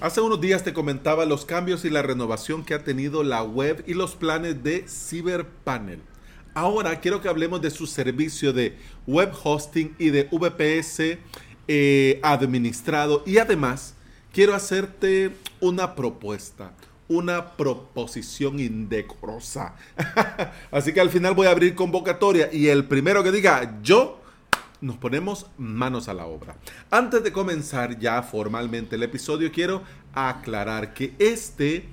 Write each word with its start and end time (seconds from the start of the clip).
Hace 0.00 0.22
unos 0.22 0.40
días 0.40 0.64
te 0.64 0.72
comentaba 0.72 1.26
los 1.26 1.44
cambios 1.44 1.84
y 1.84 1.90
la 1.90 2.00
renovación 2.00 2.64
que 2.64 2.72
ha 2.72 2.82
tenido 2.82 3.22
la 3.22 3.42
web 3.42 3.84
y 3.86 3.92
los 3.92 4.16
planes 4.16 4.64
de 4.64 4.86
CyberPanel. 4.88 6.00
Ahora 6.54 7.00
quiero 7.00 7.20
que 7.20 7.28
hablemos 7.28 7.60
de 7.60 7.70
su 7.70 7.86
servicio 7.86 8.54
de 8.54 8.78
web 9.06 9.30
hosting 9.44 9.94
y 9.98 10.08
de 10.08 10.26
VPS 10.32 11.18
eh, 11.68 12.18
administrado 12.22 13.22
y 13.26 13.36
además 13.36 13.92
quiero 14.32 14.54
hacerte 14.54 15.32
una 15.60 15.94
propuesta, 15.94 16.72
una 17.06 17.50
proposición 17.58 18.58
indecorosa. 18.58 19.74
Así 20.70 20.94
que 20.94 21.02
al 21.02 21.10
final 21.10 21.34
voy 21.34 21.46
a 21.46 21.50
abrir 21.50 21.74
convocatoria 21.74 22.48
y 22.50 22.68
el 22.68 22.86
primero 22.86 23.22
que 23.22 23.32
diga 23.32 23.78
yo 23.82 24.19
nos 24.80 24.96
ponemos 24.96 25.46
manos 25.58 26.08
a 26.08 26.14
la 26.14 26.26
obra. 26.26 26.56
Antes 26.90 27.22
de 27.22 27.32
comenzar 27.32 27.98
ya 27.98 28.22
formalmente 28.22 28.96
el 28.96 29.02
episodio, 29.02 29.52
quiero 29.52 29.82
aclarar 30.12 30.94
que 30.94 31.14
este 31.18 31.88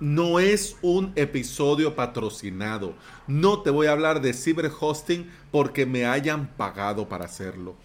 no 0.00 0.40
es 0.40 0.76
un 0.80 1.12
episodio 1.14 1.94
patrocinado. 1.94 2.94
No 3.26 3.60
te 3.60 3.70
voy 3.70 3.86
a 3.86 3.92
hablar 3.92 4.22
de 4.22 4.32
ciberhosting 4.32 5.30
porque 5.50 5.86
me 5.86 6.06
hayan 6.06 6.48
pagado 6.56 7.08
para 7.08 7.26
hacerlo. 7.26 7.76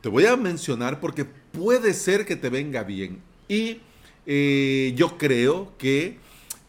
Te 0.00 0.08
voy 0.08 0.26
a 0.26 0.36
mencionar 0.36 1.00
porque 1.00 1.24
puede 1.24 1.92
ser 1.92 2.24
que 2.24 2.36
te 2.36 2.48
venga 2.48 2.84
bien. 2.84 3.20
Y 3.48 3.80
eh, 4.26 4.92
yo 4.96 5.18
creo 5.18 5.72
que 5.76 6.18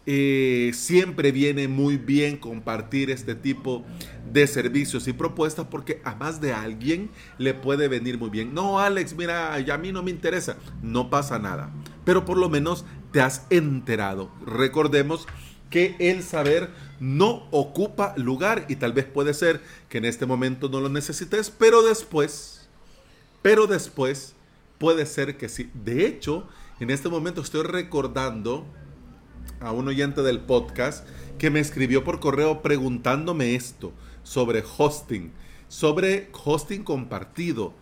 eh, 0.05 0.71
siempre 0.73 1.31
viene 1.31 1.67
muy 1.67 1.97
bien 1.97 2.37
compartir 2.37 3.11
este 3.11 3.35
tipo 3.35 3.85
de 4.31 4.47
servicios 4.47 5.07
y 5.07 5.13
propuestas 5.13 5.67
porque 5.69 6.01
a 6.03 6.15
más 6.15 6.41
de 6.41 6.53
alguien 6.53 7.09
le 7.37 7.53
puede 7.53 7.87
venir 7.87 8.17
muy 8.17 8.29
bien. 8.29 8.53
No, 8.53 8.79
Alex, 8.79 9.15
mira, 9.15 9.53
a 9.53 9.77
mí 9.77 9.91
no 9.91 10.01
me 10.01 10.11
interesa. 10.11 10.57
No 10.81 11.09
pasa 11.09 11.37
nada. 11.37 11.71
Pero 12.05 12.25
por 12.25 12.37
lo 12.37 12.49
menos 12.49 12.85
te 13.11 13.21
has 13.21 13.45
enterado. 13.49 14.31
Recordemos 14.45 15.27
que 15.69 15.95
el 15.99 16.23
saber 16.23 16.69
no 16.99 17.47
ocupa 17.51 18.13
lugar 18.17 18.65
y 18.69 18.75
tal 18.75 18.93
vez 18.93 19.05
puede 19.05 19.33
ser 19.33 19.61
que 19.89 19.99
en 19.99 20.05
este 20.05 20.25
momento 20.25 20.69
no 20.69 20.81
lo 20.81 20.89
necesites, 20.89 21.49
pero 21.49 21.81
después, 21.81 22.69
pero 23.41 23.67
después 23.67 24.35
puede 24.77 25.05
ser 25.05 25.37
que 25.37 25.47
sí. 25.47 25.69
De 25.73 26.05
hecho, 26.05 26.47
en 26.79 26.89
este 26.89 27.09
momento 27.09 27.41
estoy 27.41 27.63
recordando 27.63 28.65
a 29.59 29.71
un 29.71 29.87
oyente 29.87 30.21
del 30.21 30.39
podcast 30.39 31.07
que 31.37 31.49
me 31.49 31.59
escribió 31.59 32.03
por 32.03 32.19
correo 32.19 32.61
preguntándome 32.61 33.55
esto 33.55 33.93
sobre 34.23 34.63
hosting, 34.77 35.31
sobre 35.67 36.29
hosting 36.43 36.83
compartido. 36.83 37.73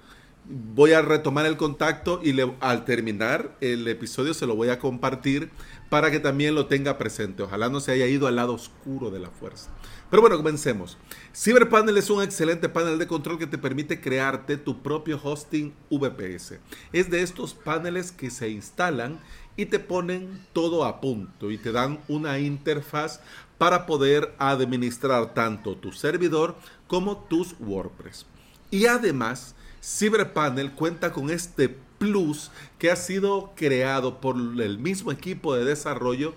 Voy 0.45 0.93
a 0.93 1.01
retomar 1.01 1.45
el 1.45 1.57
contacto 1.57 2.21
y 2.23 2.35
al 2.59 2.85
terminar 2.85 3.55
el 3.61 3.87
episodio 3.87 4.33
se 4.33 4.47
lo 4.47 4.55
voy 4.55 4.69
a 4.69 4.79
compartir 4.79 5.51
para 5.89 6.09
que 6.09 6.19
también 6.19 6.55
lo 6.55 6.65
tenga 6.65 6.97
presente. 6.97 7.43
Ojalá 7.43 7.69
no 7.69 7.79
se 7.79 7.91
haya 7.91 8.07
ido 8.07 8.27
al 8.27 8.37
lado 8.37 8.53
oscuro 8.53 9.11
de 9.11 9.19
la 9.19 9.29
fuerza. 9.29 9.69
Pero 10.09 10.21
bueno, 10.21 10.37
comencemos. 10.37 10.97
CyberPanel 11.35 11.97
es 11.97 12.09
un 12.09 12.23
excelente 12.23 12.67
panel 12.67 12.97
de 12.97 13.05
control 13.05 13.37
que 13.37 13.45
te 13.45 13.59
permite 13.59 14.01
crearte 14.01 14.57
tu 14.57 14.81
propio 14.81 15.19
hosting 15.21 15.73
VPS. 15.91 16.59
Es 16.93 17.11
de 17.11 17.21
estos 17.21 17.53
paneles 17.53 18.11
que 18.11 18.31
se 18.31 18.49
instalan 18.49 19.19
y 19.59 19.65
te 19.65 19.79
ponen 19.79 20.39
todo 20.53 20.85
a 20.85 21.01
punto 21.01 21.51
y 21.51 21.57
te 21.57 21.73
dan 21.73 21.99
una 22.07 22.39
interfaz 22.39 23.19
para 23.57 23.85
poder 23.85 24.33
administrar 24.37 25.33
tanto 25.33 25.75
tu 25.75 25.91
servidor 25.91 26.55
como 26.87 27.17
tus 27.17 27.57
WordPress. 27.59 28.25
Y 28.71 28.85
además, 28.85 29.55
CyberPanel 29.83 30.71
cuenta 30.71 31.11
con 31.11 31.29
este 31.29 31.67
plus 31.67 32.51
que 32.77 32.89
ha 32.89 32.95
sido 32.95 33.51
creado 33.57 34.21
por 34.21 34.37
el 34.37 34.79
mismo 34.79 35.11
equipo 35.11 35.53
de 35.53 35.65
desarrollo 35.65 36.35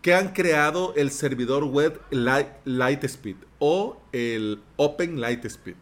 que 0.00 0.14
han 0.14 0.32
creado 0.32 0.94
el 0.96 1.10
servidor 1.10 1.64
web 1.64 2.00
Lightspeed 2.10 3.36
o 3.58 4.00
el 4.12 4.62
Open 4.76 5.20
Lightspeed. 5.20 5.76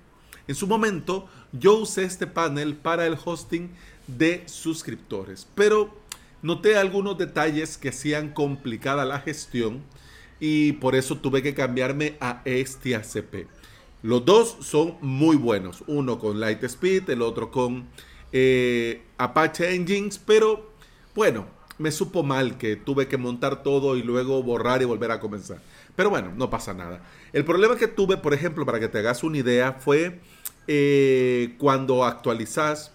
En 0.48 0.56
su 0.56 0.66
momento, 0.66 1.28
yo 1.52 1.74
usé 1.74 2.02
este 2.02 2.26
panel 2.26 2.74
para 2.74 3.06
el 3.06 3.16
hosting 3.24 3.70
de 4.08 4.42
suscriptores, 4.46 5.46
pero 5.54 6.01
noté 6.42 6.76
algunos 6.76 7.16
detalles 7.16 7.78
que 7.78 7.90
hacían 7.90 8.32
complicada 8.32 9.04
la 9.04 9.20
gestión 9.20 9.82
y 10.40 10.72
por 10.72 10.94
eso 10.94 11.18
tuve 11.18 11.42
que 11.42 11.54
cambiarme 11.54 12.16
a 12.20 12.42
este 12.44 12.96
ACP. 12.96 13.46
Los 14.02 14.24
dos 14.24 14.56
son 14.60 14.96
muy 15.00 15.36
buenos, 15.36 15.84
uno 15.86 16.18
con 16.18 16.40
Lightspeed, 16.40 17.08
el 17.10 17.22
otro 17.22 17.52
con 17.52 17.86
eh, 18.32 19.02
Apache 19.18 19.74
Engines, 19.74 20.18
pero 20.18 20.72
bueno, 21.14 21.46
me 21.78 21.92
supo 21.92 22.24
mal 22.24 22.58
que 22.58 22.74
tuve 22.74 23.06
que 23.06 23.16
montar 23.16 23.62
todo 23.62 23.96
y 23.96 24.02
luego 24.02 24.42
borrar 24.42 24.82
y 24.82 24.84
volver 24.84 25.12
a 25.12 25.20
comenzar. 25.20 25.60
Pero 25.94 26.10
bueno, 26.10 26.32
no 26.36 26.50
pasa 26.50 26.74
nada. 26.74 27.02
El 27.32 27.44
problema 27.44 27.76
que 27.76 27.86
tuve, 27.86 28.16
por 28.16 28.34
ejemplo, 28.34 28.66
para 28.66 28.80
que 28.80 28.88
te 28.88 28.98
hagas 28.98 29.22
una 29.22 29.38
idea, 29.38 29.74
fue 29.74 30.20
eh, 30.66 31.54
cuando 31.58 32.04
actualizas, 32.04 32.92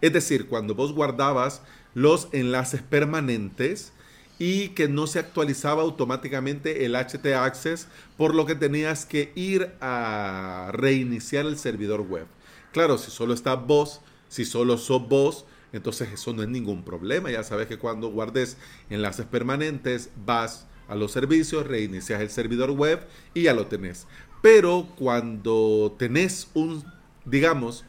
es 0.00 0.12
decir, 0.12 0.48
cuando 0.48 0.74
vos 0.74 0.92
guardabas 0.92 1.62
los 1.94 2.28
enlaces 2.32 2.82
permanentes 2.82 3.92
y 4.38 4.68
que 4.70 4.88
no 4.88 5.06
se 5.06 5.18
actualizaba 5.18 5.82
automáticamente 5.82 6.84
el 6.84 6.94
HT 6.94 7.26
Access, 7.34 7.88
por 8.16 8.34
lo 8.34 8.46
que 8.46 8.54
tenías 8.54 9.04
que 9.04 9.32
ir 9.34 9.72
a 9.80 10.70
reiniciar 10.72 11.46
el 11.46 11.58
servidor 11.58 12.02
web. 12.02 12.26
Claro, 12.72 12.98
si 12.98 13.10
solo 13.10 13.34
está 13.34 13.54
vos, 13.56 14.00
si 14.28 14.44
solo 14.44 14.78
sos 14.78 15.08
vos, 15.08 15.44
entonces 15.72 16.08
eso 16.12 16.32
no 16.32 16.42
es 16.42 16.48
ningún 16.48 16.84
problema. 16.84 17.30
Ya 17.30 17.42
sabes 17.42 17.66
que 17.66 17.78
cuando 17.78 18.08
guardes 18.08 18.56
enlaces 18.90 19.26
permanentes, 19.26 20.10
vas 20.24 20.66
a 20.88 20.94
los 20.94 21.12
servicios, 21.12 21.66
reinicias 21.66 22.20
el 22.20 22.30
servidor 22.30 22.70
web 22.70 23.06
y 23.34 23.42
ya 23.42 23.54
lo 23.54 23.66
tenés. 23.66 24.06
Pero 24.40 24.88
cuando 24.96 25.94
tenés 25.98 26.48
un, 26.54 26.84
digamos, 27.24 27.84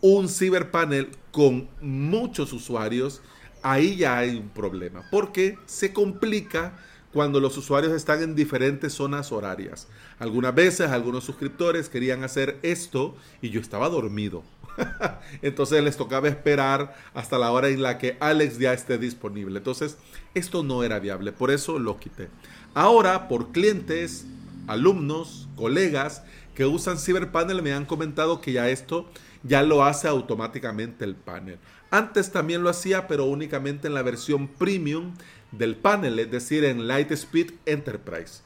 un 0.00 0.28
ciberpanel 0.28 1.10
con 1.36 1.68
muchos 1.82 2.54
usuarios, 2.54 3.20
ahí 3.62 3.96
ya 3.96 4.16
hay 4.16 4.38
un 4.38 4.48
problema, 4.48 5.04
porque 5.10 5.58
se 5.66 5.92
complica 5.92 6.78
cuando 7.12 7.40
los 7.40 7.58
usuarios 7.58 7.92
están 7.92 8.22
en 8.22 8.34
diferentes 8.34 8.94
zonas 8.94 9.32
horarias. 9.32 9.86
Algunas 10.18 10.54
veces 10.54 10.88
algunos 10.88 11.24
suscriptores 11.24 11.90
querían 11.90 12.24
hacer 12.24 12.58
esto 12.62 13.14
y 13.42 13.50
yo 13.50 13.60
estaba 13.60 13.90
dormido. 13.90 14.44
Entonces 15.42 15.84
les 15.84 15.98
tocaba 15.98 16.26
esperar 16.26 16.96
hasta 17.12 17.36
la 17.36 17.52
hora 17.52 17.68
en 17.68 17.82
la 17.82 17.98
que 17.98 18.16
Alex 18.18 18.58
ya 18.58 18.72
esté 18.72 18.96
disponible. 18.96 19.58
Entonces 19.58 19.98
esto 20.32 20.62
no 20.62 20.84
era 20.84 21.00
viable, 21.00 21.32
por 21.32 21.50
eso 21.50 21.78
lo 21.78 22.00
quité. 22.00 22.30
Ahora, 22.72 23.28
por 23.28 23.52
clientes, 23.52 24.24
alumnos, 24.68 25.50
colegas 25.54 26.22
que 26.54 26.64
usan 26.64 26.96
CyberPanel 26.96 27.60
me 27.60 27.74
han 27.74 27.84
comentado 27.84 28.40
que 28.40 28.52
ya 28.52 28.70
esto 28.70 29.06
ya 29.46 29.62
lo 29.62 29.84
hace 29.84 30.08
automáticamente 30.08 31.04
el 31.04 31.14
panel. 31.14 31.58
Antes 31.90 32.32
también 32.32 32.62
lo 32.62 32.70
hacía, 32.70 33.06
pero 33.06 33.26
únicamente 33.26 33.86
en 33.86 33.94
la 33.94 34.02
versión 34.02 34.48
premium 34.48 35.14
del 35.52 35.76
panel, 35.76 36.18
es 36.18 36.30
decir, 36.30 36.64
en 36.64 36.88
Lightspeed 36.88 37.52
Enterprise. 37.64 38.42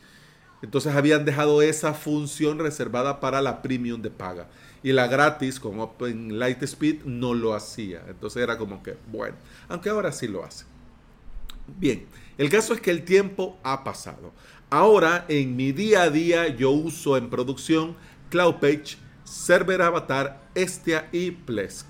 Entonces 0.63 0.95
habían 0.95 1.25
dejado 1.25 1.63
esa 1.63 1.95
función 1.95 2.59
reservada 2.59 3.19
para 3.21 3.41
la 3.41 3.63
premium 3.63 4.03
de 4.03 4.11
paga. 4.11 4.49
Y 4.83 4.93
la 4.93 5.07
gratis 5.07 5.59
con 5.59 5.81
Open 5.81 6.39
Lightspeed 6.39 7.05
no 7.05 7.35
lo 7.35 7.55
hacía. 7.55 8.03
Entonces 8.09 8.43
era 8.43 8.59
como 8.59 8.83
que, 8.83 8.97
bueno, 9.11 9.37
aunque 9.69 9.91
ahora 9.91 10.13
sí 10.13 10.29
lo 10.29 10.45
hace. 10.45 10.65
Bien, 11.79 12.07
el 12.37 12.51
caso 12.51 12.75
es 12.75 12.81
que 12.81 12.91
el 12.91 13.05
tiempo 13.05 13.59
ha 13.63 13.85
pasado. 13.85 14.33
Ahora 14.71 15.25
en 15.29 15.57
mi 15.57 15.73
día 15.73 16.03
a 16.03 16.11
día 16.11 16.49
yo 16.49 16.71
uso 16.71 17.17
en 17.17 17.31
producción 17.31 17.97
CloudPage, 18.31 18.99
Server 19.31 19.81
Avatar, 19.81 20.43
Estia 20.57 21.09
y 21.13 21.31
Plesk. 21.31 21.87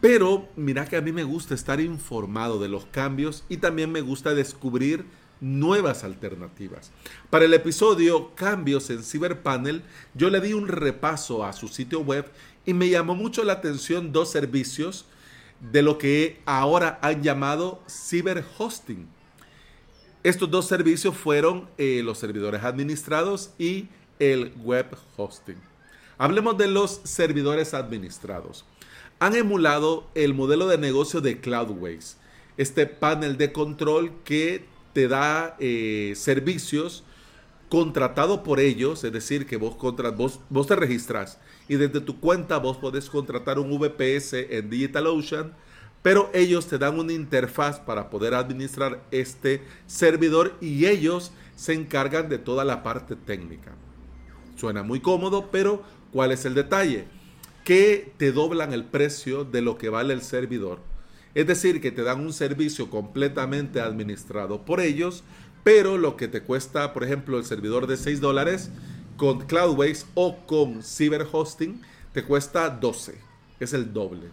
Pero 0.00 0.48
mira 0.54 0.86
que 0.86 0.96
a 0.96 1.00
mí 1.00 1.10
me 1.10 1.24
gusta 1.24 1.54
estar 1.54 1.80
informado 1.80 2.60
de 2.60 2.68
los 2.68 2.86
cambios 2.86 3.44
y 3.48 3.56
también 3.56 3.90
me 3.90 4.00
gusta 4.00 4.32
descubrir 4.32 5.06
nuevas 5.40 6.04
alternativas. 6.04 6.92
Para 7.30 7.46
el 7.46 7.54
episodio 7.54 8.32
Cambios 8.36 8.90
en 8.90 9.02
CyberPanel, 9.02 9.82
yo 10.14 10.30
le 10.30 10.40
di 10.40 10.52
un 10.52 10.68
repaso 10.68 11.44
a 11.44 11.52
su 11.52 11.66
sitio 11.66 12.00
web 12.02 12.30
y 12.64 12.74
me 12.74 12.88
llamó 12.88 13.16
mucho 13.16 13.42
la 13.42 13.54
atención 13.54 14.12
dos 14.12 14.30
servicios 14.30 15.06
de 15.72 15.82
lo 15.82 15.98
que 15.98 16.40
ahora 16.46 17.00
han 17.02 17.24
llamado 17.24 17.82
ciberhosting. 17.88 19.08
Estos 20.22 20.48
dos 20.48 20.68
servicios 20.68 21.16
fueron 21.16 21.68
eh, 21.76 22.02
los 22.04 22.18
servidores 22.18 22.62
administrados 22.62 23.50
y 23.58 23.88
el 24.20 24.52
web 24.62 24.96
hosting. 25.16 25.56
Hablemos 26.18 26.56
de 26.56 26.68
los 26.68 27.00
servidores 27.04 27.74
administrados 27.74 28.64
han 29.18 29.34
emulado 29.34 30.08
el 30.14 30.34
modelo 30.34 30.66
de 30.66 30.78
negocio 30.78 31.20
de 31.20 31.40
Cloudways, 31.40 32.18
este 32.56 32.86
panel 32.86 33.38
de 33.38 33.52
control 33.52 34.12
que 34.24 34.64
te 34.92 35.08
da 35.08 35.56
eh, 35.58 36.12
servicios 36.16 37.04
contratado 37.68 38.42
por 38.42 38.60
ellos, 38.60 39.04
es 39.04 39.12
decir, 39.12 39.46
que 39.46 39.56
vos, 39.56 39.76
vos, 40.16 40.40
vos 40.48 40.66
te 40.66 40.76
registras 40.76 41.38
y 41.68 41.76
desde 41.76 42.00
tu 42.00 42.20
cuenta 42.20 42.58
vos 42.58 42.76
podés 42.76 43.10
contratar 43.10 43.58
un 43.58 43.78
VPS 43.78 44.34
en 44.34 44.70
DigitalOcean 44.70 45.52
pero 46.06 46.30
ellos 46.34 46.68
te 46.68 46.78
dan 46.78 47.00
una 47.00 47.12
interfaz 47.12 47.80
para 47.80 48.10
poder 48.10 48.34
administrar 48.34 49.02
este 49.10 49.64
servidor 49.88 50.54
y 50.60 50.86
ellos 50.86 51.32
se 51.56 51.72
encargan 51.72 52.28
de 52.28 52.38
toda 52.38 52.64
la 52.64 52.84
parte 52.84 53.16
técnica. 53.16 53.72
Suena 54.54 54.84
muy 54.84 55.00
cómodo, 55.00 55.48
pero 55.50 55.82
¿cuál 56.12 56.32
es 56.32 56.44
el 56.44 56.54
detalle? 56.54 57.04
Que 57.64 58.12
te 58.16 58.32
doblan 58.32 58.72
el 58.72 58.84
precio 58.84 59.44
de 59.44 59.62
lo 59.62 59.78
que 59.78 59.88
vale 59.88 60.14
el 60.14 60.22
servidor. 60.22 60.80
Es 61.34 61.46
decir, 61.46 61.80
que 61.80 61.92
te 61.92 62.02
dan 62.02 62.20
un 62.20 62.32
servicio 62.32 62.88
completamente 62.88 63.80
administrado 63.80 64.64
por 64.64 64.80
ellos, 64.80 65.22
pero 65.64 65.98
lo 65.98 66.16
que 66.16 66.28
te 66.28 66.42
cuesta, 66.42 66.92
por 66.92 67.04
ejemplo, 67.04 67.38
el 67.38 67.44
servidor 67.44 67.86
de 67.86 67.96
6 67.96 68.20
dólares 68.20 68.70
con 69.16 69.40
Cloudways 69.46 70.06
o 70.14 70.36
con 70.46 70.82
Cyberhosting, 70.82 71.82
te 72.12 72.24
cuesta 72.24 72.70
12. 72.70 73.18
Es 73.60 73.72
el 73.72 73.92
doble. 73.92 74.30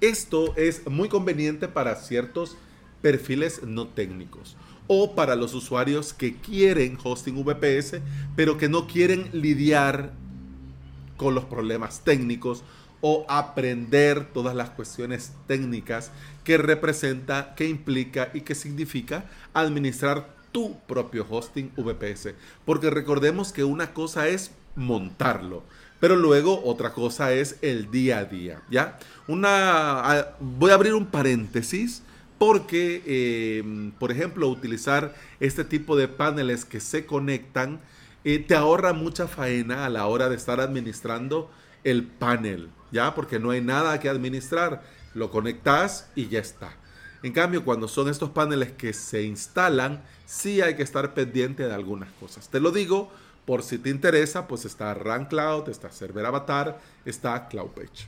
Esto 0.00 0.54
es 0.56 0.86
muy 0.86 1.08
conveniente 1.08 1.68
para 1.68 1.96
ciertos 1.96 2.56
perfiles 3.00 3.62
no 3.62 3.88
técnicos 3.88 4.56
o 4.88 5.14
para 5.14 5.36
los 5.36 5.54
usuarios 5.54 6.12
que 6.12 6.34
quieren 6.34 6.98
hosting 7.02 7.44
VPS, 7.44 8.00
pero 8.34 8.58
que 8.58 8.68
no 8.68 8.88
quieren 8.88 9.28
lidiar 9.32 10.12
con 11.16 11.34
los 11.34 11.44
problemas 11.44 12.00
técnicos 12.00 12.64
o 13.00 13.24
aprender 13.28 14.32
todas 14.32 14.56
las 14.56 14.70
cuestiones 14.70 15.32
técnicas 15.46 16.10
que 16.42 16.58
representa, 16.58 17.54
que 17.54 17.68
implica 17.68 18.30
y 18.34 18.40
que 18.40 18.54
significa 18.54 19.26
administrar 19.54 20.34
tu 20.50 20.78
propio 20.80 21.26
hosting 21.28 21.70
VPS. 21.76 22.34
Porque 22.64 22.90
recordemos 22.90 23.52
que 23.52 23.64
una 23.64 23.92
cosa 23.92 24.28
es 24.28 24.52
montarlo, 24.74 25.62
pero 26.00 26.16
luego 26.16 26.62
otra 26.64 26.92
cosa 26.92 27.32
es 27.32 27.56
el 27.62 27.90
día 27.90 28.18
a 28.18 28.24
día, 28.24 28.62
¿ya? 28.70 28.98
Una, 29.26 30.28
voy 30.40 30.70
a 30.70 30.74
abrir 30.74 30.94
un 30.94 31.06
paréntesis 31.06 32.02
porque, 32.38 33.02
eh, 33.04 33.92
por 33.98 34.12
ejemplo, 34.12 34.48
utilizar 34.48 35.14
este 35.40 35.64
tipo 35.64 35.96
de 35.96 36.08
paneles 36.08 36.64
que 36.64 36.80
se 36.80 37.04
conectan 37.04 37.80
eh, 38.24 38.38
te 38.38 38.54
ahorra 38.54 38.92
mucha 38.92 39.26
faena 39.28 39.84
a 39.84 39.88
la 39.88 40.06
hora 40.06 40.28
de 40.28 40.36
estar 40.36 40.60
administrando 40.60 41.50
el 41.84 42.04
panel, 42.04 42.70
¿ya? 42.90 43.14
Porque 43.14 43.38
no 43.38 43.50
hay 43.50 43.60
nada 43.60 43.98
que 44.00 44.08
administrar, 44.08 44.82
lo 45.14 45.30
conectas 45.30 46.10
y 46.14 46.28
ya 46.28 46.40
está. 46.40 46.72
En 47.22 47.32
cambio, 47.32 47.64
cuando 47.64 47.88
son 47.88 48.08
estos 48.08 48.30
paneles 48.30 48.72
que 48.72 48.92
se 48.92 49.22
instalan, 49.22 50.02
sí 50.26 50.60
hay 50.60 50.76
que 50.76 50.82
estar 50.82 51.14
pendiente 51.14 51.66
de 51.66 51.74
algunas 51.74 52.12
cosas. 52.12 52.48
Te 52.48 52.60
lo 52.60 52.70
digo 52.70 53.10
por 53.44 53.62
si 53.62 53.78
te 53.78 53.88
interesa, 53.88 54.46
pues 54.46 54.64
está 54.64 54.92
Run 54.94 55.24
Cloud, 55.24 55.68
está 55.68 55.90
Server 55.90 56.26
Avatar, 56.26 56.78
está 57.04 57.48
CloudPage. 57.48 58.06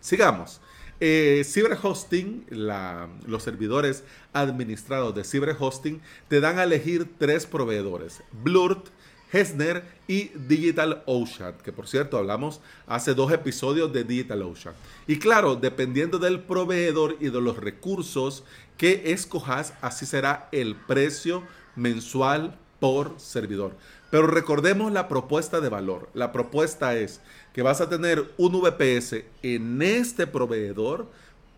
Sigamos. 0.00 0.60
Eh, 1.00 1.42
CyberHosting, 1.44 2.44
los 2.50 3.42
servidores 3.42 4.04
administrados 4.34 5.14
de 5.14 5.24
CyberHosting, 5.24 6.00
te 6.28 6.40
dan 6.40 6.58
a 6.58 6.64
elegir 6.64 7.08
tres 7.18 7.46
proveedores: 7.46 8.22
Blurt, 8.44 8.88
Hesner 9.32 9.84
y 10.06 10.30
DigitalOcean, 10.34 11.54
que 11.64 11.72
por 11.72 11.88
cierto 11.88 12.18
hablamos 12.18 12.60
hace 12.86 13.14
dos 13.14 13.32
episodios 13.32 13.92
de 13.92 14.04
DigitalOcean. 14.04 14.74
Y 15.06 15.18
claro, 15.18 15.56
dependiendo 15.56 16.18
del 16.18 16.40
proveedor 16.40 17.16
y 17.20 17.30
de 17.30 17.40
los 17.40 17.56
recursos 17.56 18.44
que 18.76 19.12
escojas, 19.12 19.72
así 19.80 20.04
será 20.04 20.48
el 20.52 20.74
precio 20.74 21.44
mensual 21.76 22.58
por 22.80 23.14
servidor. 23.18 23.72
Pero 24.10 24.26
recordemos 24.26 24.92
la 24.92 25.06
propuesta 25.06 25.60
de 25.60 25.68
valor. 25.68 26.08
La 26.14 26.32
propuesta 26.32 26.96
es 26.96 27.20
que 27.52 27.62
vas 27.62 27.80
a 27.80 27.88
tener 27.88 28.32
un 28.38 28.60
VPS 28.60 29.22
en 29.42 29.82
este 29.82 30.26
proveedor, 30.26 31.08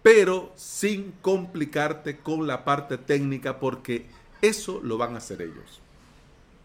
pero 0.03 0.53
sin 0.57 1.13
complicarte 1.23 2.19
con 2.19 2.47
la 2.47 2.65
parte 2.65 2.99
técnica 2.99 3.59
porque 3.59 4.05
eso 4.43 4.81
lo 4.83 4.99
van 4.99 5.15
a 5.15 5.19
hacer 5.19 5.41
ellos. 5.41 5.81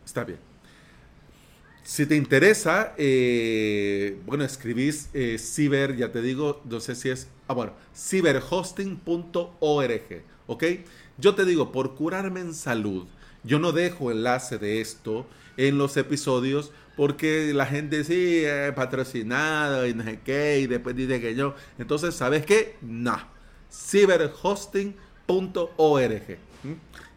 Está 0.06 0.26
bien. 0.26 0.40
Si 1.84 2.06
te 2.06 2.18
interesa, 2.18 2.94
eh, 2.98 4.20
bueno, 4.26 4.44
escribís 4.44 5.10
eh, 5.14 5.38
ciber, 5.38 5.96
ya 5.96 6.12
te 6.12 6.22
digo, 6.22 6.62
no 6.66 6.82
sé 6.82 6.96
si 6.96 7.10
es, 7.10 7.30
ah, 7.48 7.54
bueno, 7.54 7.72
ciberhosting.org, 7.96 10.24
¿ok? 10.48 10.64
Yo 11.18 11.34
te 11.34 11.46
digo, 11.46 11.72
por 11.72 11.96
curarme 11.96 12.42
en 12.42 12.54
salud, 12.54 13.08
yo 13.48 13.60
no 13.60 13.72
dejo 13.72 14.12
enlace 14.12 14.58
de 14.58 14.82
esto 14.82 15.26
en 15.56 15.78
los 15.78 15.96
episodios 15.98 16.72
porque 16.96 17.54
la 17.54 17.66
gente 17.66 18.04
sí, 18.04 18.42
eh, 18.44 18.74
patrocinado 18.76 19.88
y 19.88 19.94
no 19.94 20.04
sé 20.04 20.20
qué, 20.26 20.60
y 20.60 20.68
después 20.68 20.96
dice 20.96 21.22
que 21.22 21.36
yo. 21.36 21.56
Entonces, 21.78 22.16
¿sabes 22.16 22.46
qué? 22.46 22.76
No. 22.82 23.18
Cyberhosting.org. 23.72 26.38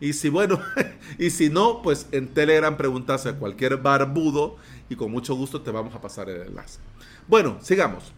Y 0.00 0.12
si 0.12 0.28
bueno, 0.28 0.60
y 1.18 1.30
si 1.30 1.48
no, 1.48 1.82
pues 1.82 2.06
en 2.12 2.28
Telegram 2.28 2.76
preguntas 2.76 3.26
a 3.26 3.36
cualquier 3.36 3.78
barbudo 3.78 4.56
y 4.88 4.96
con 4.96 5.10
mucho 5.10 5.34
gusto 5.34 5.62
te 5.62 5.70
vamos 5.70 5.94
a 5.94 6.00
pasar 6.00 6.28
el 6.28 6.42
enlace. 6.42 6.78
Bueno, 7.26 7.58
sigamos. 7.62 8.12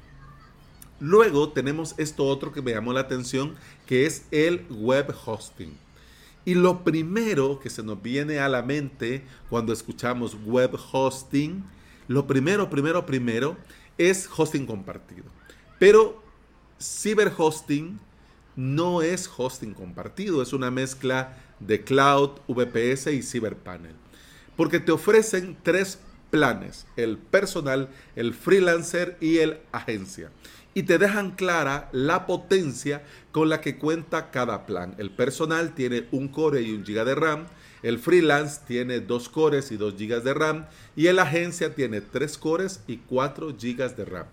Luego 0.98 1.50
tenemos 1.50 1.94
esto 1.98 2.26
otro 2.26 2.52
que 2.52 2.62
me 2.62 2.72
llamó 2.72 2.92
la 2.92 3.00
atención, 3.00 3.54
que 3.86 4.06
es 4.06 4.26
el 4.30 4.66
web 4.68 5.14
hosting. 5.24 5.76
Y 6.44 6.54
lo 6.54 6.82
primero 6.82 7.60
que 7.60 7.70
se 7.70 7.82
nos 7.82 8.02
viene 8.02 8.40
a 8.40 8.48
la 8.48 8.62
mente 8.62 9.24
cuando 9.48 9.72
escuchamos 9.72 10.36
web 10.44 10.76
hosting, 10.92 11.64
lo 12.08 12.26
primero, 12.26 12.68
primero, 12.68 13.06
primero 13.06 13.56
es 13.96 14.28
hosting 14.36 14.66
compartido. 14.66 15.24
Pero 15.78 16.22
ciberhosting 16.80 18.00
no 18.56 19.02
es 19.02 19.30
hosting 19.34 19.72
compartido, 19.72 20.42
es 20.42 20.52
una 20.52 20.70
mezcla 20.70 21.38
de 21.60 21.84
cloud, 21.84 22.30
VPS 22.48 23.06
y 23.12 23.22
ciberpanel. 23.22 23.94
Porque 24.56 24.80
te 24.80 24.92
ofrecen 24.92 25.56
tres 25.62 26.00
planes, 26.30 26.86
el 26.96 27.18
personal, 27.18 27.88
el 28.16 28.34
freelancer 28.34 29.16
y 29.20 29.38
el 29.38 29.60
agencia 29.70 30.30
y 30.74 30.84
te 30.84 30.98
dejan 30.98 31.32
clara 31.32 31.88
la 31.92 32.26
potencia 32.26 33.02
con 33.30 33.48
la 33.48 33.60
que 33.60 33.76
cuenta 33.76 34.30
cada 34.30 34.66
plan. 34.66 34.94
El 34.98 35.10
personal 35.10 35.74
tiene 35.74 36.06
un 36.12 36.28
core 36.28 36.62
y 36.62 36.72
un 36.72 36.84
giga 36.84 37.04
de 37.04 37.14
RAM, 37.14 37.46
el 37.82 37.98
freelance 37.98 38.60
tiene 38.66 39.00
dos 39.00 39.28
cores 39.28 39.72
y 39.72 39.76
dos 39.76 39.94
gigas 39.96 40.24
de 40.24 40.34
RAM 40.34 40.66
y 40.94 41.08
el 41.08 41.18
agencia 41.18 41.74
tiene 41.74 42.00
tres 42.00 42.38
cores 42.38 42.80
y 42.86 42.98
cuatro 42.98 43.54
gigas 43.58 43.96
de 43.96 44.04
RAM. 44.04 44.26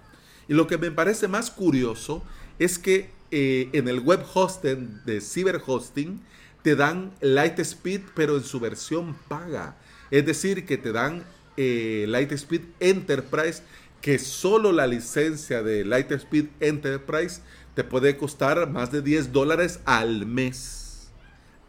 Y 0.48 0.54
lo 0.54 0.68
que 0.68 0.78
me 0.78 0.92
parece 0.92 1.28
más 1.28 1.52
curioso 1.52 2.24
es 2.58 2.80
que 2.80 3.10
eh, 3.32 3.70
en 3.74 3.88
el 3.88 4.00
web 4.00 4.24
hosting 4.34 5.02
de 5.06 5.22
Cyberhosting 5.22 6.22
te 6.64 6.76
dan 6.76 7.12
Lightspeed 7.22 8.02
pero 8.16 8.38
en 8.38 8.44
su 8.44 8.60
versión 8.60 9.16
paga. 9.28 9.78
Es 10.12 10.26
decir, 10.26 10.66
que 10.66 10.78
te 10.78 10.92
dan 10.92 11.24
eh, 11.58 12.06
Lightspeed 12.08 12.62
Enterprise 12.80 13.62
que 14.02 14.18
solo 14.20 14.72
la 14.72 14.88
licencia 14.88 15.62
de 15.62 15.84
Lightspeed 15.84 16.48
Enterprise 16.60 17.42
te 17.76 17.84
puede 17.84 18.18
costar 18.18 18.70
más 18.70 18.92
de 18.92 19.02
10 19.02 19.32
dólares 19.32 19.80
al 19.86 20.26
mes. 20.26 21.10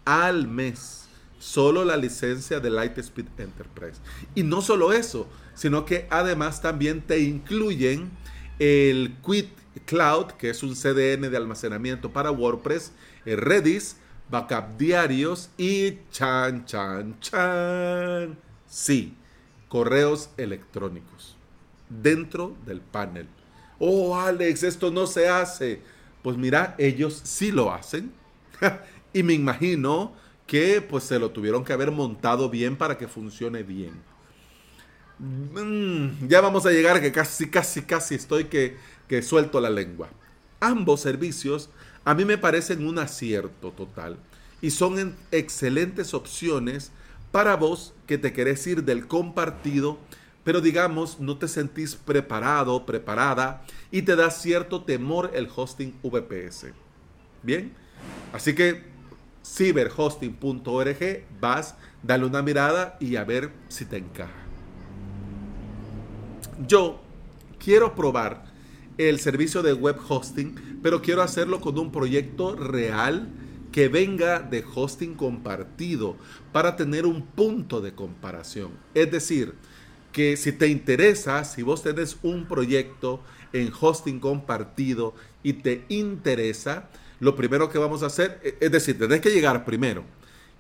Al 0.05 0.49
mes. 0.49 1.09
Solo 1.39 1.85
la 1.85 1.97
licencia 1.97 2.61
de 2.61 2.71
Lightspeed 2.71 3.27
Enterprise. 3.39 4.01
Y 4.35 4.43
no 4.43 4.63
solo 4.63 4.93
eso, 4.93 5.29
sino 5.55 5.85
que 5.85 6.07
además 6.11 6.61
también 6.63 7.01
te 7.01 7.21
incluyen 7.21 8.11
el 8.59 9.17
Quit 9.25 9.49
Cloud, 9.87 10.33
que 10.33 10.51
es 10.51 10.63
un 10.63 10.75
CDN 10.75 11.31
de 11.31 11.37
almacenamiento 11.37 12.13
para 12.13 12.31
WordPress, 12.31 12.93
el 13.25 13.39
Redis, 13.39 13.97
backup 14.31 14.77
diarios 14.77 15.51
y 15.57 15.99
chan, 16.11 16.65
chan, 16.67 17.19
chan. 17.21 18.39
Sí, 18.67 19.17
correos 19.69 20.31
electrónicos 20.37 21.40
dentro 21.91 22.57
del 22.65 22.81
panel. 22.81 23.27
Oh, 23.79 24.17
Alex, 24.17 24.63
esto 24.63 24.91
no 24.91 25.07
se 25.07 25.29
hace. 25.29 25.83
Pues 26.23 26.37
mira, 26.37 26.75
ellos 26.79 27.21
sí 27.25 27.51
lo 27.51 27.73
hacen. 27.73 28.13
y 29.13 29.23
me 29.23 29.35
imagino 29.35 30.15
que 30.47 30.81
pues 30.81 31.05
se 31.05 31.19
lo 31.19 31.31
tuvieron 31.31 31.65
que 31.65 31.73
haber 31.73 31.91
montado 31.91 32.49
bien 32.49 32.77
para 32.77 32.97
que 32.97 33.09
funcione 33.09 33.63
bien. 33.63 33.93
Mm, 35.19 36.29
ya 36.29 36.41
vamos 36.41 36.65
a 36.67 36.71
llegar 36.71 37.01
que 37.01 37.13
casi, 37.13 37.51
casi, 37.51 37.83
casi 37.83 38.15
estoy 38.15 38.45
que, 38.45 38.77
que 39.07 39.23
suelto 39.23 39.61
la 39.61 39.71
lengua. 39.71 40.09
Ambos 40.61 41.01
servicios 41.01 41.71
a 42.05 42.15
mí 42.15 42.25
me 42.25 42.39
parecen 42.39 42.87
un 42.87 42.99
acierto 42.99 43.73
total 43.73 44.17
y 44.63 44.71
son 44.71 45.17
excelentes 45.31 46.15
opciones 46.15 46.93
para 47.31 47.57
vos 47.57 47.95
que 48.07 48.19
te 48.19 48.33
querés 48.33 48.67
ir 48.67 48.85
del 48.85 49.07
compartido 49.07 49.99
pero 50.51 50.61
digamos 50.61 51.21
no 51.21 51.39
te 51.39 51.47
sentís 51.47 51.95
preparado, 51.95 52.85
preparada 52.85 53.63
y 53.93 54.03
te 54.03 54.17
da 54.17 54.33
cierto 54.33 54.83
temor 54.83 55.31
el 55.33 55.49
hosting 55.55 55.95
VPS. 56.03 56.73
Bien, 57.45 57.73
así 58.33 58.53
que 58.53 58.83
cyberhosting.org 59.47 61.25
vas, 61.41 61.77
dale 62.03 62.27
una 62.27 62.43
mirada 62.43 62.97
y 62.99 63.15
a 63.15 63.23
ver 63.23 63.53
si 63.69 63.85
te 63.85 63.99
encaja. 63.99 64.33
Yo 66.67 67.01
quiero 67.61 67.95
probar 67.95 68.47
el 68.99 69.21
servicio 69.21 69.63
de 69.63 69.73
web 69.73 70.01
hosting, 70.09 70.81
pero 70.83 71.01
quiero 71.01 71.23
hacerlo 71.23 71.61
con 71.61 71.79
un 71.79 71.93
proyecto 71.93 72.57
real 72.57 73.29
que 73.71 73.87
venga 73.87 74.41
de 74.41 74.65
hosting 74.75 75.15
compartido 75.15 76.17
para 76.51 76.75
tener 76.75 77.07
un 77.07 77.23
punto 77.23 77.81
de 77.81 77.95
comparación. 77.95 78.73
Es 78.95 79.13
decir, 79.13 79.55
que 80.13 80.37
si 80.37 80.53
te 80.53 80.69
interesa, 80.69 81.45
si 81.45 81.63
vos 81.63 81.83
tenés 81.83 82.19
un 82.23 82.47
proyecto 82.47 83.21
en 83.53 83.73
hosting 83.79 84.21
compartido 84.21 85.15
y 85.43 85.55
te 85.55 85.85
interesa, 85.89 86.89
lo 87.21 87.37
primero 87.37 87.69
que 87.69 87.79
vamos 87.79 88.03
a 88.03 88.07
hacer, 88.07 88.41
e, 88.43 88.57
es 88.61 88.73
decir, 88.73 88.99
tenés 88.99 89.21
que 89.21 89.31
llegar 89.31 89.65
primero. 89.65 90.05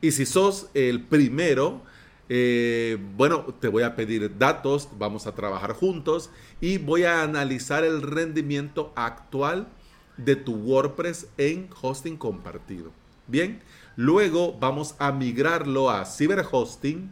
Y 0.00 0.12
si 0.12 0.26
sos 0.26 0.68
el 0.74 1.02
primero, 1.02 1.82
eh, 2.28 2.98
bueno, 3.16 3.44
te 3.60 3.68
voy 3.68 3.82
a 3.82 3.96
pedir 3.96 4.38
datos, 4.38 4.88
vamos 4.98 5.26
a 5.26 5.34
trabajar 5.34 5.72
juntos 5.72 6.30
y 6.60 6.78
voy 6.78 7.04
a 7.04 7.22
analizar 7.22 7.84
el 7.84 8.02
rendimiento 8.02 8.92
actual 8.94 9.68
de 10.16 10.36
tu 10.36 10.54
WordPress 10.54 11.28
en 11.38 11.68
hosting 11.80 12.16
compartido. 12.16 12.92
Bien, 13.26 13.60
luego 13.96 14.56
vamos 14.58 14.94
a 14.98 15.12
migrarlo 15.12 15.90
a 15.90 16.04
Cyberhosting 16.04 17.10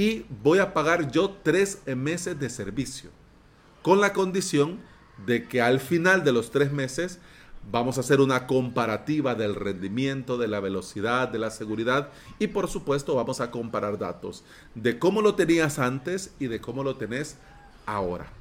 y 0.00 0.24
voy 0.42 0.60
a 0.60 0.72
pagar 0.72 1.12
yo 1.12 1.36
tres 1.42 1.82
meses 1.84 2.40
de 2.40 2.48
servicio 2.48 3.10
con 3.82 4.00
la 4.00 4.14
condición 4.14 4.78
de 5.26 5.46
que 5.46 5.60
al 5.60 5.78
final 5.78 6.24
de 6.24 6.32
los 6.32 6.50
tres 6.50 6.72
meses 6.72 7.18
vamos 7.70 7.98
a 7.98 8.00
hacer 8.00 8.22
una 8.22 8.46
comparativa 8.46 9.34
del 9.34 9.54
rendimiento, 9.54 10.38
de 10.38 10.48
la 10.48 10.60
velocidad, 10.60 11.28
de 11.28 11.38
la 11.38 11.50
seguridad 11.50 12.08
y 12.38 12.46
por 12.46 12.68
supuesto 12.68 13.14
vamos 13.14 13.42
a 13.42 13.50
comparar 13.50 13.98
datos 13.98 14.42
de 14.74 14.98
cómo 14.98 15.20
lo 15.20 15.34
tenías 15.34 15.78
antes 15.78 16.32
y 16.38 16.46
de 16.46 16.62
cómo 16.62 16.82
lo 16.82 16.96
tenés 16.96 17.36
ahora. 17.84 18.32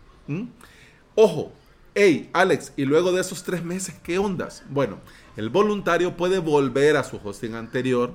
Ojo, 1.15 1.51
hey 1.93 2.29
Alex, 2.31 2.71
y 2.77 2.85
luego 2.85 3.11
de 3.11 3.19
esos 3.19 3.43
tres 3.43 3.65
meses, 3.65 3.95
¿qué 4.01 4.17
ondas? 4.17 4.63
Bueno, 4.69 4.99
el 5.35 5.49
voluntario 5.49 6.15
puede 6.15 6.39
volver 6.39 6.95
a 6.95 7.03
su 7.03 7.19
hosting 7.21 7.55
anterior 7.55 8.13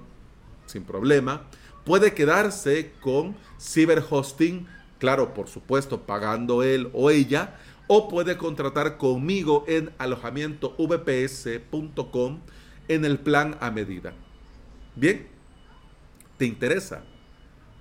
sin 0.65 0.85
problema, 0.85 1.43
puede 1.85 2.15
quedarse 2.15 2.93
con 3.01 3.37
ciberhosting, 3.61 4.69
claro, 4.99 5.35
por 5.35 5.49
supuesto, 5.49 6.03
pagando 6.03 6.63
él 6.63 6.89
o 6.93 7.11
ella, 7.11 7.57
o 7.87 8.09
puede 8.09 8.37
contratar 8.37 8.97
conmigo 8.97 9.65
en 9.69 9.93
alojamientovps.com 9.99 12.41
en 12.89 13.05
el 13.05 13.19
plan 13.19 13.57
a 13.61 13.71
medida. 13.71 14.15
Bien, 14.97 15.29
¿te 16.39 16.47
interesa? 16.47 17.03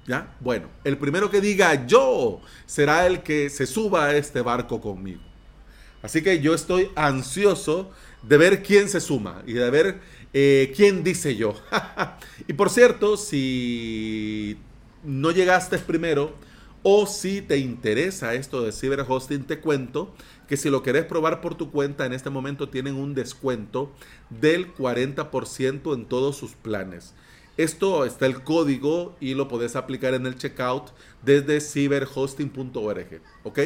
¿Ya? 0.06 0.36
Bueno, 0.42 0.68
el 0.84 0.98
primero 0.98 1.32
que 1.32 1.40
diga 1.40 1.88
yo 1.88 2.42
será 2.66 3.08
el 3.08 3.24
que 3.24 3.50
se 3.50 3.66
suba 3.66 4.08
a 4.08 4.16
este 4.16 4.42
barco 4.42 4.82
conmigo. 4.82 5.22
Así 6.04 6.22
que 6.22 6.42
yo 6.42 6.54
estoy 6.54 6.92
ansioso 6.96 7.90
de 8.22 8.38
ver 8.38 8.62
quién 8.62 8.90
se 8.90 9.02
suma 9.02 9.42
y 9.48 9.54
de 9.54 9.70
ver 9.72 10.00
eh, 10.34 10.72
quién 10.76 11.04
dice 11.04 11.36
yo. 11.36 11.56
y 12.48 12.54
por 12.54 12.70
cierto, 12.70 13.18
si 13.18 14.58
no 15.04 15.32
llegaste 15.32 15.80
primero, 15.80 16.36
o 16.84 17.08
si 17.08 17.42
te 17.42 17.58
interesa 17.58 18.34
esto 18.34 18.62
de 18.62 18.74
ciberhosting, 18.74 19.46
te 19.46 19.60
cuento 19.60 20.14
que 20.48 20.58
si 20.58 20.70
lo 20.70 20.84
querés 20.84 21.06
probar 21.06 21.40
por 21.40 21.56
tu 21.56 21.72
cuenta, 21.72 22.06
en 22.06 22.12
este 22.12 22.30
momento 22.30 22.68
tienen 22.68 22.96
un 22.96 23.14
descuento 23.14 23.90
del 24.30 24.74
40% 24.76 25.94
en 25.94 26.06
todos 26.06 26.36
sus 26.36 26.52
planes. 26.52 27.14
Esto 27.56 28.04
está 28.04 28.26
el 28.26 28.44
código 28.44 29.16
y 29.22 29.36
lo 29.36 29.48
podés 29.48 29.78
aplicar 29.78 30.14
en 30.14 30.26
el 30.26 30.36
checkout 30.36 30.90
desde 31.22 31.62
ciberhosting.org. 31.62 33.22
¿Ok? 33.44 33.60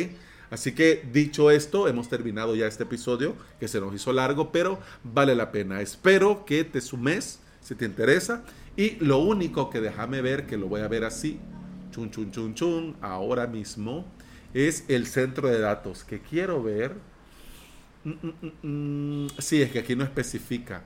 Así 0.49 0.73
que 0.73 1.05
dicho 1.11 1.51
esto, 1.51 1.87
hemos 1.87 2.07
terminado 2.09 2.55
ya 2.55 2.67
este 2.67 2.83
episodio 2.83 3.35
que 3.59 3.67
se 3.67 3.81
nos 3.81 3.93
hizo 3.93 4.13
largo, 4.13 4.51
pero 4.51 4.79
vale 5.03 5.35
la 5.35 5.51
pena. 5.51 5.81
Espero 5.81 6.45
que 6.45 6.63
te 6.63 6.81
sumes 6.81 7.39
si 7.61 7.75
te 7.75 7.85
interesa. 7.85 8.43
Y 8.77 8.91
lo 9.03 9.17
único 9.17 9.69
que 9.69 9.81
déjame 9.81 10.21
ver, 10.21 10.45
que 10.45 10.57
lo 10.57 10.67
voy 10.67 10.81
a 10.81 10.87
ver 10.87 11.03
así, 11.03 11.39
chun, 11.91 12.11
chun, 12.11 12.31
chun, 12.31 12.53
chun, 12.53 12.95
ahora 13.01 13.47
mismo, 13.47 14.05
es 14.53 14.85
el 14.87 15.05
centro 15.07 15.49
de 15.49 15.59
datos 15.59 16.03
que 16.03 16.19
quiero 16.21 16.63
ver. 16.63 16.95
Mm, 18.03 18.11
mm, 18.11 19.23
mm, 19.25 19.27
sí, 19.39 19.61
es 19.61 19.71
que 19.71 19.79
aquí 19.79 19.95
no 19.95 20.03
especifica. 20.03 20.83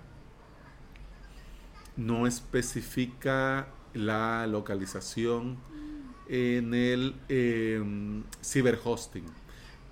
No 1.97 2.25
especifica 2.25 3.67
la 3.93 4.47
localización 4.47 5.57
en 6.29 6.73
el 6.73 7.13
em, 7.27 8.23
ciberhosting. 8.41 9.25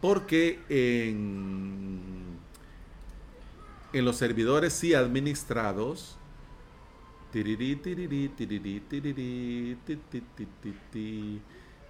Porque 0.01 0.59
en, 0.69 2.37
en 3.93 4.05
los 4.05 4.15
servidores 4.15 4.73
sí 4.73 4.93
administrados 4.93 6.17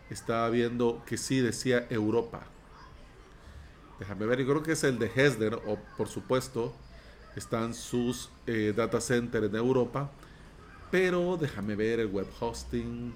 estaba 0.09 0.49
viendo 0.49 1.03
que 1.05 1.17
sí 1.17 1.39
decía 1.39 1.87
Europa. 1.89 2.41
Déjame 3.99 4.25
ver, 4.25 4.39
yo 4.39 4.47
creo 4.47 4.63
que 4.63 4.71
es 4.73 4.83
el 4.83 4.97
de 4.97 5.11
Hesder, 5.13 5.53
o 5.53 5.77
por 5.97 6.07
supuesto, 6.07 6.73
están 7.35 7.73
sus 7.73 8.29
eh, 8.47 8.73
data 8.75 8.99
centers 8.99 9.47
en 9.47 9.55
Europa. 9.55 10.11
Pero 10.91 11.37
déjame 11.37 11.75
ver 11.75 11.99
el 11.99 12.07
web 12.07 12.27
hosting. 12.39 13.13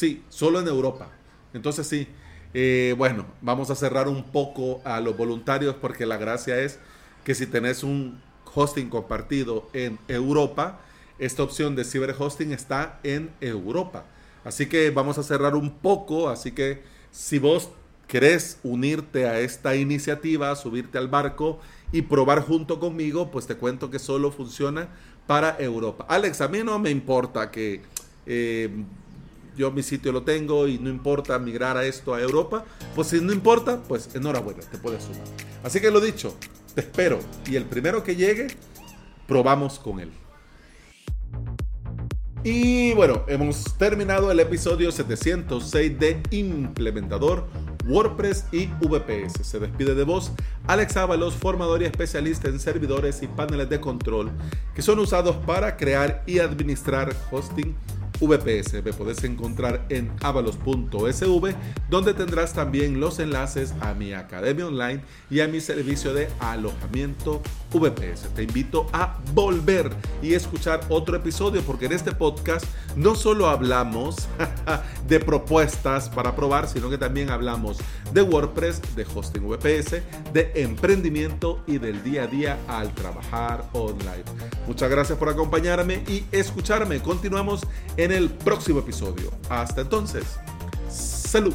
Sí, 0.00 0.22
solo 0.30 0.60
en 0.60 0.66
Europa. 0.66 1.10
Entonces 1.52 1.86
sí, 1.86 2.08
eh, 2.54 2.94
bueno, 2.96 3.26
vamos 3.42 3.68
a 3.68 3.74
cerrar 3.74 4.08
un 4.08 4.24
poco 4.24 4.80
a 4.82 4.98
los 4.98 5.14
voluntarios 5.14 5.74
porque 5.74 6.06
la 6.06 6.16
gracia 6.16 6.58
es 6.58 6.78
que 7.22 7.34
si 7.34 7.46
tenés 7.46 7.84
un 7.84 8.18
hosting 8.54 8.88
compartido 8.88 9.68
en 9.74 9.98
Europa, 10.08 10.80
esta 11.18 11.42
opción 11.42 11.76
de 11.76 11.84
ciberhosting 11.84 12.52
está 12.52 12.98
en 13.02 13.28
Europa. 13.42 14.06
Así 14.42 14.70
que 14.70 14.88
vamos 14.88 15.18
a 15.18 15.22
cerrar 15.22 15.54
un 15.54 15.70
poco, 15.70 16.30
así 16.30 16.52
que 16.52 16.82
si 17.10 17.38
vos 17.38 17.68
querés 18.08 18.58
unirte 18.62 19.26
a 19.26 19.40
esta 19.40 19.76
iniciativa, 19.76 20.56
subirte 20.56 20.96
al 20.96 21.08
barco 21.08 21.60
y 21.92 22.00
probar 22.00 22.40
junto 22.40 22.80
conmigo, 22.80 23.30
pues 23.30 23.46
te 23.46 23.56
cuento 23.56 23.90
que 23.90 23.98
solo 23.98 24.32
funciona 24.32 24.88
para 25.26 25.58
Europa. 25.58 26.06
Alex, 26.08 26.40
a 26.40 26.48
mí 26.48 26.60
no 26.64 26.78
me 26.78 26.88
importa 26.88 27.50
que 27.50 27.82
eh, 28.24 28.70
yo 29.60 29.70
mi 29.70 29.82
sitio 29.82 30.10
lo 30.10 30.22
tengo 30.22 30.66
y 30.66 30.78
no 30.78 30.88
importa 30.88 31.38
migrar 31.38 31.76
a 31.76 31.84
esto 31.84 32.14
a 32.14 32.20
Europa, 32.20 32.64
pues 32.94 33.08
si 33.08 33.20
no 33.20 33.30
importa, 33.30 33.78
pues 33.86 34.14
enhorabuena, 34.14 34.60
te 34.60 34.78
puedes 34.78 35.04
sumar. 35.04 35.20
Así 35.62 35.80
que 35.80 35.90
lo 35.90 36.00
dicho, 36.00 36.34
te 36.74 36.80
espero 36.80 37.18
y 37.46 37.56
el 37.56 37.66
primero 37.66 38.02
que 38.02 38.16
llegue, 38.16 38.46
probamos 39.28 39.78
con 39.78 40.00
él. 40.00 40.10
Y 42.42 42.94
bueno, 42.94 43.22
hemos 43.28 43.76
terminado 43.76 44.32
el 44.32 44.40
episodio 44.40 44.90
706 44.90 45.98
de 45.98 46.22
Implementador 46.30 47.46
WordPress 47.86 48.46
y 48.50 48.66
VPS. 48.80 49.46
Se 49.46 49.58
despide 49.58 49.94
de 49.94 50.04
vos 50.04 50.32
Alex 50.66 50.96
Ábalos, 50.96 51.34
formador 51.34 51.82
y 51.82 51.84
especialista 51.84 52.48
en 52.48 52.58
servidores 52.58 53.22
y 53.22 53.26
paneles 53.26 53.68
de 53.68 53.78
control 53.78 54.30
que 54.74 54.80
son 54.80 55.00
usados 55.00 55.36
para 55.44 55.76
crear 55.76 56.22
y 56.26 56.38
administrar 56.38 57.14
hosting 57.30 57.76
VPS. 58.20 58.82
Me 58.84 58.92
puedes 58.92 59.24
encontrar 59.24 59.86
en 59.88 60.12
avalos.sv, 60.22 61.54
donde 61.88 62.14
tendrás 62.14 62.52
también 62.52 63.00
los 63.00 63.18
enlaces 63.18 63.74
a 63.80 63.94
mi 63.94 64.12
academia 64.12 64.66
online 64.66 65.02
y 65.30 65.40
a 65.40 65.48
mi 65.48 65.60
servicio 65.60 66.12
de 66.14 66.28
alojamiento 66.40 67.42
VPS. 67.72 68.34
Te 68.34 68.42
invito 68.42 68.86
a 68.92 69.18
volver 69.32 69.90
y 70.22 70.34
escuchar 70.34 70.80
otro 70.88 71.16
episodio, 71.16 71.62
porque 71.62 71.86
en 71.86 71.92
este 71.92 72.12
podcast 72.12 72.64
no 72.96 73.14
solo 73.14 73.48
hablamos 73.48 74.28
de 75.08 75.20
propuestas 75.20 76.08
para 76.08 76.34
probar, 76.34 76.68
sino 76.68 76.90
que 76.90 76.98
también 76.98 77.30
hablamos 77.30 77.78
de 78.12 78.22
WordPress, 78.22 78.96
de 78.96 79.06
hosting 79.14 79.48
VPS, 79.48 80.02
de 80.32 80.52
emprendimiento 80.56 81.62
y 81.66 81.78
del 81.78 82.02
día 82.02 82.24
a 82.24 82.26
día 82.26 82.58
al 82.68 82.92
trabajar 82.94 83.64
online. 83.72 84.24
Muchas 84.66 84.90
gracias 84.90 85.18
por 85.18 85.28
acompañarme 85.28 86.02
y 86.08 86.24
escucharme. 86.32 87.00
Continuamos 87.00 87.60
en 87.96 88.09
el 88.12 88.30
próximo 88.30 88.80
episodio. 88.80 89.30
Hasta 89.48 89.82
entonces, 89.82 90.24
salud. 90.88 91.54